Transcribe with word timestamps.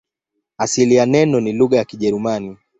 Asili 0.57 0.95
ya 0.95 1.05
neno 1.05 1.39
ni 1.39 1.53
lugha 1.53 1.77
ya 1.77 1.85
Kijerumani. 1.85 2.57